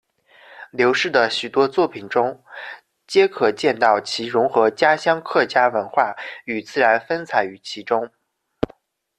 [0.71, 2.43] 刘氏的许多作品之中
[3.05, 8.09] 皆可见到其融合家乡客家文化与自然风采于其中。